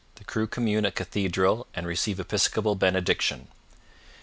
The 0.15 0.23
crew 0.23 0.47
commune 0.47 0.83
at 0.87 0.95
Cathedral 0.95 1.67
and 1.75 1.85
receive 1.85 2.19
Episcopal 2.19 2.73
Benediction. 2.73 3.49